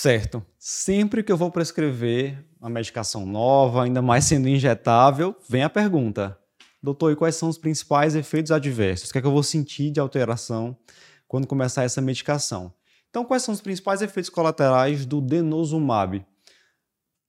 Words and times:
Certo. 0.00 0.42
Sempre 0.58 1.22
que 1.22 1.30
eu 1.30 1.36
vou 1.36 1.50
prescrever 1.50 2.42
uma 2.58 2.70
medicação 2.70 3.26
nova, 3.26 3.84
ainda 3.84 4.00
mais 4.00 4.24
sendo 4.24 4.48
injetável, 4.48 5.36
vem 5.46 5.62
a 5.62 5.68
pergunta: 5.68 6.38
doutor, 6.82 7.12
e 7.12 7.16
quais 7.16 7.36
são 7.36 7.50
os 7.50 7.58
principais 7.58 8.14
efeitos 8.14 8.50
adversos? 8.50 9.10
O 9.10 9.12
que 9.12 9.18
é 9.18 9.20
que 9.20 9.26
eu 9.26 9.32
vou 9.32 9.42
sentir 9.42 9.90
de 9.90 10.00
alteração 10.00 10.74
quando 11.28 11.46
começar 11.46 11.82
essa 11.82 12.00
medicação? 12.00 12.72
Então, 13.10 13.26
quais 13.26 13.42
são 13.42 13.52
os 13.52 13.60
principais 13.60 14.00
efeitos 14.00 14.30
colaterais 14.30 15.04
do 15.04 15.20
denosumab? 15.20 16.24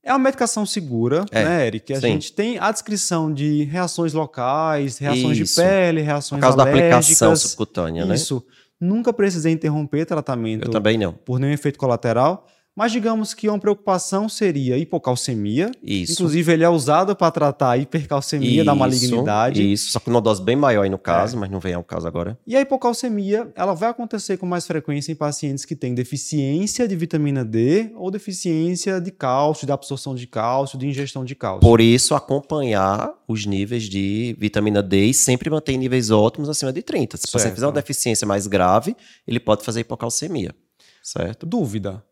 É 0.00 0.12
uma 0.12 0.20
medicação 0.20 0.64
segura, 0.64 1.24
é, 1.32 1.44
né, 1.44 1.66
Eric? 1.66 1.92
A 1.92 2.00
sim. 2.00 2.12
gente 2.12 2.32
tem 2.32 2.56
a 2.56 2.70
descrição 2.70 3.34
de 3.34 3.64
reações 3.64 4.12
locais, 4.12 4.96
reações 4.96 5.36
Isso. 5.36 5.56
de 5.56 5.60
pele, 5.60 6.02
reações 6.02 6.38
Por 6.38 6.46
causa 6.46 6.62
alérgicas. 6.62 6.90
da 6.90 6.96
aplicação 6.98 7.34
subcutânea, 7.34 8.06
né? 8.06 8.14
Isso. 8.14 8.46
Nunca 8.80 9.12
precisei 9.12 9.52
interromper 9.52 10.06
tratamento. 10.06 10.66
Eu 10.66 10.70
também 10.70 10.96
não. 10.96 11.12
Por 11.12 11.40
nenhum 11.40 11.52
efeito 11.52 11.76
colateral. 11.76 12.46
Mas 12.80 12.92
digamos 12.92 13.34
que 13.34 13.46
uma 13.46 13.58
preocupação 13.58 14.26
seria 14.26 14.78
hipocalcemia. 14.78 15.70
Isso. 15.82 16.14
Inclusive, 16.14 16.50
ele 16.50 16.64
é 16.64 16.68
usado 16.70 17.14
para 17.14 17.30
tratar 17.30 17.72
a 17.72 17.76
hipercalcemia 17.76 18.50
isso, 18.50 18.64
da 18.64 18.74
malignidade. 18.74 19.70
Isso, 19.70 19.90
só 19.90 20.00
que 20.00 20.08
uma 20.08 20.18
dose 20.18 20.42
bem 20.42 20.56
maior 20.56 20.84
aí 20.84 20.88
no 20.88 20.96
caso, 20.96 21.36
é. 21.36 21.40
mas 21.40 21.50
não 21.50 21.60
vem 21.60 21.74
ao 21.74 21.84
caso 21.84 22.08
agora. 22.08 22.38
E 22.46 22.56
a 22.56 22.60
hipocalcemia, 22.62 23.52
ela 23.54 23.74
vai 23.74 23.90
acontecer 23.90 24.38
com 24.38 24.46
mais 24.46 24.66
frequência 24.66 25.12
em 25.12 25.14
pacientes 25.14 25.66
que 25.66 25.76
têm 25.76 25.94
deficiência 25.94 26.88
de 26.88 26.96
vitamina 26.96 27.44
D 27.44 27.92
ou 27.96 28.10
deficiência 28.10 28.98
de 28.98 29.10
cálcio, 29.10 29.66
de 29.66 29.72
absorção 29.72 30.14
de 30.14 30.26
cálcio, 30.26 30.78
de 30.78 30.86
ingestão 30.86 31.22
de 31.22 31.34
cálcio. 31.34 31.60
Por 31.60 31.82
isso, 31.82 32.14
acompanhar 32.14 33.12
os 33.28 33.44
níveis 33.44 33.82
de 33.82 34.34
vitamina 34.38 34.82
D 34.82 35.04
e 35.04 35.12
sempre 35.12 35.50
manter 35.50 35.76
níveis 35.76 36.10
ótimos 36.10 36.48
acima 36.48 36.72
de 36.72 36.80
30. 36.80 37.18
Se 37.18 37.30
você 37.30 37.50
fizer 37.50 37.66
uma 37.66 37.74
deficiência 37.74 38.26
mais 38.26 38.46
grave, 38.46 38.96
ele 39.28 39.38
pode 39.38 39.66
fazer 39.66 39.80
hipocalcemia. 39.80 40.54
Certo? 41.02 41.44
Dúvida. 41.44 42.02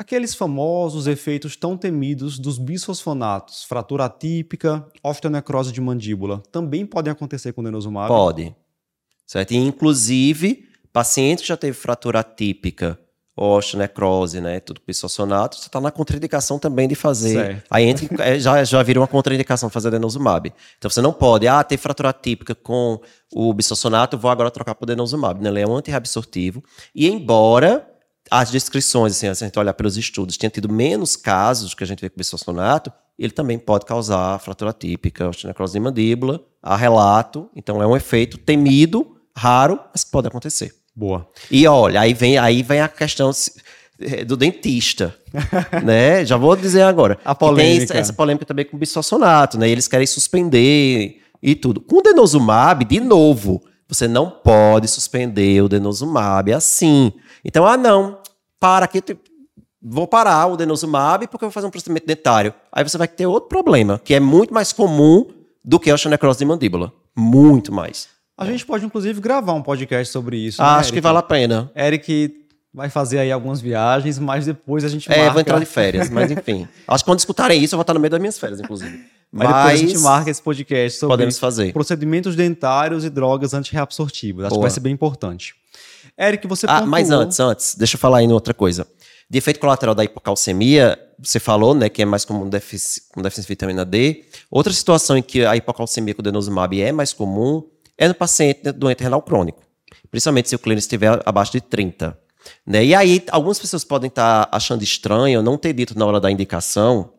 Aqueles 0.00 0.34
famosos 0.34 1.06
efeitos 1.06 1.56
tão 1.56 1.76
temidos 1.76 2.38
dos 2.38 2.56
bisfosfonatos, 2.56 3.64
fratura 3.64 4.06
atípica, 4.06 4.82
osteonecrose 5.02 5.70
de 5.70 5.78
mandíbula, 5.78 6.42
também 6.50 6.86
podem 6.86 7.12
acontecer 7.12 7.52
com 7.52 7.60
o 7.60 7.64
denosumab? 7.64 8.08
Pode. 8.08 8.56
Certo? 9.26 9.50
E, 9.50 9.58
inclusive, 9.58 10.66
paciente 10.90 11.42
que 11.42 11.48
já 11.48 11.56
teve 11.56 11.74
fratura 11.74 12.20
atípica, 12.20 12.98
osteonecrose, 13.36 14.40
né, 14.40 14.58
tudo 14.60 14.80
bisfosfonato, 14.86 15.56
você 15.56 15.66
está 15.66 15.78
na 15.82 15.90
contraindicação 15.90 16.58
também 16.58 16.88
de 16.88 16.94
fazer. 16.94 17.34
Certo. 17.34 17.66
Aí 17.70 17.84
entra, 17.84 18.24
é, 18.24 18.40
já, 18.40 18.64
já 18.64 18.82
vira 18.82 19.00
uma 19.00 19.06
contraindicação 19.06 19.68
fazer 19.68 19.90
denosumab. 19.90 20.50
Então 20.78 20.90
você 20.90 21.02
não 21.02 21.12
pode, 21.12 21.46
ah, 21.46 21.62
ter 21.62 21.76
fratura 21.76 22.08
atípica 22.08 22.54
com 22.54 22.98
o 23.30 23.52
bisfosfonato, 23.52 24.16
vou 24.16 24.30
agora 24.30 24.50
trocar 24.50 24.74
para 24.74 24.84
o 24.84 24.86
denosumab. 24.86 25.46
Ele 25.46 25.60
é 25.60 25.66
um 25.66 25.76
antirreabsortivo. 25.76 26.64
E 26.94 27.06
embora 27.06 27.89
as 28.30 28.50
descrições, 28.50 29.12
assim, 29.12 29.34
se 29.34 29.44
a 29.44 29.46
gente 29.46 29.58
olhar 29.58 29.74
pelos 29.74 29.96
estudos, 29.96 30.36
tinha 30.36 30.48
tido 30.48 30.72
menos 30.72 31.16
casos 31.16 31.74
que 31.74 31.82
a 31.82 31.86
gente 31.86 32.00
vê 32.00 32.08
com 32.08 32.16
bisfosfonato, 32.16 32.92
ele 33.18 33.32
também 33.32 33.58
pode 33.58 33.84
causar 33.84 34.38
fratura 34.38 34.72
típica, 34.72 35.28
osteonecrose 35.28 35.72
de 35.72 35.80
mandíbula, 35.80 36.40
há 36.62 36.76
relato, 36.76 37.50
então 37.54 37.82
é 37.82 37.86
um 37.86 37.96
efeito 37.96 38.38
temido, 38.38 39.16
raro, 39.36 39.80
mas 39.92 40.04
pode 40.04 40.28
acontecer. 40.28 40.74
Boa. 40.94 41.28
E 41.50 41.66
olha, 41.66 42.00
aí 42.00 42.14
vem, 42.14 42.38
aí 42.38 42.62
vem 42.62 42.80
a 42.80 42.88
questão 42.88 43.30
é, 44.00 44.24
do 44.24 44.36
dentista, 44.36 45.14
né? 45.84 46.24
Já 46.24 46.36
vou 46.36 46.54
dizer 46.56 46.82
agora. 46.82 47.18
A 47.24 47.34
polêmica. 47.34 47.92
Tem 47.92 48.00
essa 48.00 48.12
polêmica 48.12 48.46
também 48.46 48.64
com 48.64 48.78
bisfosfonato, 48.78 49.58
né? 49.58 49.68
Eles 49.68 49.88
querem 49.88 50.06
suspender 50.06 51.20
e 51.42 51.54
tudo. 51.54 51.80
Com 51.80 51.96
o 51.98 52.02
denosumab, 52.02 52.84
de 52.84 53.00
novo, 53.00 53.62
você 53.90 54.06
não 54.06 54.30
pode 54.30 54.88
suspender 54.88 55.62
o 55.62 55.68
denosumab 55.68 56.52
assim. 56.52 57.12
Então, 57.44 57.66
ah, 57.66 57.76
não, 57.76 58.18
para 58.58 58.84
aqui, 58.84 59.02
vou 59.82 60.06
parar 60.06 60.46
o 60.46 60.56
denosumab 60.56 61.26
porque 61.26 61.44
eu 61.44 61.48
vou 61.48 61.52
fazer 61.52 61.66
um 61.66 61.70
procedimento 61.70 62.06
dentário. 62.06 62.54
Aí 62.72 62.84
você 62.84 62.96
vai 62.96 63.08
ter 63.08 63.26
outro 63.26 63.48
problema, 63.48 64.00
que 64.02 64.14
é 64.14 64.20
muito 64.20 64.54
mais 64.54 64.72
comum 64.72 65.26
do 65.64 65.78
que 65.80 65.90
a 65.90 65.94
osteonecrose 65.94 66.38
de 66.38 66.44
mandíbula. 66.44 66.92
Muito 67.16 67.72
mais. 67.72 68.08
A 68.38 68.46
gente 68.46 68.64
pode, 68.64 68.86
inclusive, 68.86 69.20
gravar 69.20 69.52
um 69.52 69.62
podcast 69.62 70.12
sobre 70.12 70.38
isso. 70.38 70.62
Né, 70.62 70.68
acho 70.68 70.92
que 70.92 71.00
vale 71.00 71.18
a 71.18 71.22
pena. 71.22 71.70
Eric 71.76 72.46
vai 72.72 72.88
fazer 72.88 73.18
aí 73.18 73.32
algumas 73.32 73.60
viagens, 73.60 74.18
mas 74.18 74.46
depois 74.46 74.84
a 74.84 74.88
gente 74.88 75.10
é, 75.12 75.16
marca... 75.16 75.32
Vou 75.32 75.40
entrar 75.40 75.58
de 75.58 75.66
férias, 75.66 76.08
mas 76.08 76.30
enfim. 76.30 76.66
acho 76.86 77.04
que 77.04 77.10
quando 77.10 77.18
escutarem 77.18 77.62
isso, 77.62 77.74
eu 77.74 77.76
vou 77.76 77.82
estar 77.82 77.92
no 77.92 78.00
meio 78.00 78.10
das 78.10 78.20
minhas 78.20 78.38
férias, 78.38 78.60
inclusive. 78.60 79.04
Mas, 79.32 79.48
Mas 79.48 79.56
depois 79.56 79.80
a 79.80 79.86
gente 79.86 79.98
marca 80.00 80.30
esse 80.30 80.42
podcast 80.42 80.98
sobre 80.98 81.12
podemos 81.12 81.38
fazer. 81.38 81.72
procedimentos 81.72 82.34
dentários 82.34 83.04
e 83.04 83.10
drogas 83.10 83.54
antirreabsortivas. 83.54 84.46
Acho 84.46 84.50
Boa. 84.50 84.60
que 84.60 84.62
vai 84.62 84.70
ser 84.70 84.80
bem 84.80 84.92
importante. 84.92 85.54
Eric, 86.18 86.46
você 86.48 86.66
ah, 86.66 86.74
pontuou... 86.74 86.90
Mas 86.90 87.10
antes, 87.10 87.38
antes, 87.38 87.74
deixa 87.76 87.94
eu 87.94 88.00
falar 88.00 88.18
aí 88.18 88.28
outra 88.28 88.52
coisa. 88.52 88.86
De 89.28 89.38
efeito 89.38 89.60
colateral 89.60 89.94
da 89.94 90.02
hipocalcemia, 90.02 90.98
você 91.16 91.38
falou, 91.38 91.72
né, 91.74 91.88
que 91.88 92.02
é 92.02 92.04
mais 92.04 92.24
comum 92.24 92.48
defici 92.48 93.02
com 93.12 93.22
deficiência 93.22 93.46
de 93.46 93.52
vitamina 93.52 93.84
D. 93.84 94.24
Outra 94.50 94.72
situação 94.72 95.16
em 95.16 95.22
que 95.22 95.44
a 95.44 95.56
hipocalcemia 95.56 96.12
com 96.14 96.22
denosumab 96.22 96.82
é 96.82 96.90
mais 96.90 97.12
comum 97.12 97.64
é 97.96 98.08
no 98.08 98.14
paciente 98.14 98.72
doente 98.72 99.02
renal 99.02 99.22
crônico. 99.22 99.62
Principalmente 100.10 100.48
se 100.48 100.56
o 100.56 100.58
clínico 100.58 100.80
estiver 100.80 101.20
abaixo 101.24 101.52
de 101.52 101.60
30. 101.60 102.18
Né? 102.66 102.86
E 102.86 102.94
aí, 102.94 103.22
algumas 103.30 103.60
pessoas 103.60 103.84
podem 103.84 104.08
estar 104.08 104.48
achando 104.50 104.82
estranho 104.82 105.42
não 105.42 105.56
ter 105.56 105.72
dito 105.72 105.96
na 105.96 106.04
hora 106.04 106.18
da 106.18 106.30
indicação 106.30 107.12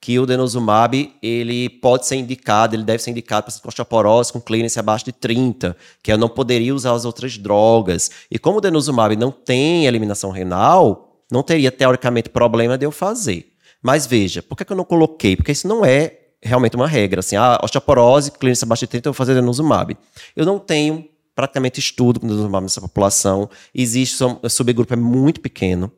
que 0.00 0.18
o 0.18 0.26
denosumab 0.26 1.14
ele 1.22 1.68
pode 1.68 2.06
ser 2.06 2.16
indicado, 2.16 2.76
ele 2.76 2.84
deve 2.84 3.02
ser 3.02 3.10
indicado 3.10 3.46
para 3.46 3.60
com 3.60 3.68
osteoporose 3.68 4.32
com 4.32 4.40
clearance 4.40 4.78
abaixo 4.78 5.06
de 5.06 5.12
30, 5.12 5.76
que 6.02 6.12
eu 6.12 6.18
não 6.18 6.28
poderia 6.28 6.74
usar 6.74 6.92
as 6.92 7.04
outras 7.04 7.36
drogas. 7.38 8.10
E 8.30 8.38
como 8.38 8.58
o 8.58 8.60
denosumab 8.60 9.16
não 9.16 9.30
tem 9.30 9.86
eliminação 9.86 10.30
renal, 10.30 11.22
não 11.30 11.42
teria 11.42 11.72
teoricamente 11.72 12.28
problema 12.28 12.78
de 12.78 12.86
eu 12.86 12.92
fazer. 12.92 13.52
Mas 13.82 14.06
veja, 14.06 14.42
por 14.42 14.56
que, 14.56 14.70
eu 14.70 14.76
não 14.76 14.84
coloquei? 14.84 15.36
Porque 15.36 15.52
isso 15.52 15.66
não 15.66 15.84
é 15.84 16.18
realmente 16.42 16.76
uma 16.76 16.86
regra. 16.86 17.20
Assim, 17.20 17.36
ah, 17.36 17.58
osteoporose, 17.62 18.30
clearance 18.32 18.64
abaixo 18.64 18.80
de 18.80 18.88
30, 18.88 19.08
eu 19.08 19.12
vou 19.12 19.16
fazer 19.16 19.34
denosumab. 19.34 19.96
Eu 20.34 20.46
não 20.46 20.58
tenho 20.58 21.08
praticamente 21.34 21.80
estudo 21.80 22.20
com 22.20 22.26
denosumab 22.26 22.62
nessa 22.62 22.80
população. 22.80 23.48
Existe, 23.74 24.22
o 24.22 24.48
subgrupo 24.48 24.92
é 24.92 24.96
muito 24.96 25.40
pequeno. 25.40 25.90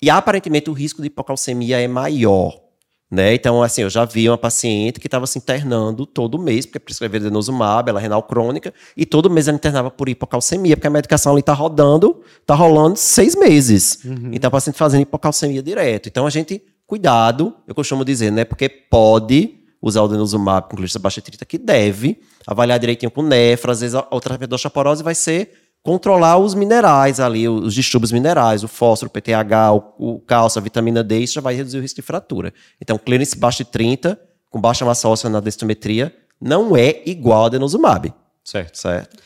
E 0.00 0.10
aparentemente 0.10 0.70
o 0.70 0.72
risco 0.72 1.00
de 1.02 1.08
hipocalcemia 1.08 1.80
é 1.80 1.88
maior 1.88 2.63
né? 3.10 3.34
Então, 3.34 3.62
assim, 3.62 3.82
eu 3.82 3.90
já 3.90 4.04
vi 4.04 4.28
uma 4.28 4.38
paciente 4.38 4.98
que 4.98 5.06
estava 5.06 5.26
se 5.26 5.38
internando 5.38 6.06
todo 6.06 6.38
mês, 6.38 6.66
porque 6.66 6.78
prescreveu 6.78 7.20
denosumab, 7.20 7.88
ela 7.88 8.00
é 8.00 8.02
renal 8.02 8.22
crônica, 8.22 8.72
e 8.96 9.06
todo 9.06 9.30
mês 9.30 9.46
ela 9.46 9.56
internava 9.56 9.90
por 9.90 10.08
hipocalcemia, 10.08 10.76
porque 10.76 10.86
a 10.86 10.90
medicação 10.90 11.32
ali 11.32 11.40
está 11.40 11.52
rodando, 11.52 12.22
está 12.40 12.54
rolando 12.54 12.96
seis 12.96 13.36
meses. 13.36 14.00
Uhum. 14.04 14.30
Então, 14.32 14.48
a 14.48 14.50
paciente 14.50 14.76
fazendo 14.76 15.02
hipocalcemia 15.02 15.62
direto. 15.62 16.08
Então, 16.08 16.26
a 16.26 16.30
gente, 16.30 16.62
cuidado, 16.86 17.54
eu 17.66 17.74
costumo 17.74 18.04
dizer, 18.04 18.30
né? 18.32 18.44
Porque 18.44 18.68
pode 18.68 19.60
usar 19.80 20.02
o 20.02 20.08
denosumab 20.08 20.68
com 20.68 20.76
glicose 20.76 20.98
baixa 20.98 21.20
30, 21.20 21.44
que 21.44 21.58
deve 21.58 22.18
avaliar 22.46 22.78
direitinho 22.78 23.10
com 23.10 23.22
nefra, 23.22 23.72
às 23.72 23.80
vezes 23.80 23.94
o 23.94 24.20
tratamento 24.20 24.48
da 24.48 24.56
osteoporose 24.56 25.02
vai 25.02 25.14
ser 25.14 25.63
controlar 25.84 26.38
os 26.38 26.54
minerais 26.54 27.20
ali, 27.20 27.46
os 27.46 27.74
distúrbios 27.74 28.10
minerais, 28.10 28.64
o 28.64 28.68
fósforo, 28.68 29.08
o 29.08 29.12
PTH, 29.12 29.72
o, 29.72 30.14
o 30.14 30.20
cálcio, 30.20 30.58
a 30.58 30.62
vitamina 30.62 31.04
D, 31.04 31.18
isso 31.18 31.34
já 31.34 31.42
vai 31.42 31.54
reduzir 31.54 31.76
o 31.76 31.82
risco 31.82 31.96
de 31.96 32.02
fratura. 32.02 32.54
Então, 32.80 32.98
clearance 32.98 33.36
baixo 33.36 33.58
de 33.58 33.70
30, 33.70 34.18
com 34.50 34.58
baixa 34.58 34.84
massa 34.84 35.06
óssea 35.08 35.28
na 35.28 35.40
densitometria, 35.40 36.12
não 36.40 36.74
é 36.74 37.02
igual 37.04 37.44
a 37.44 37.48
denosumab. 37.50 38.12
Certo. 38.42 38.78
Certo. 38.78 39.16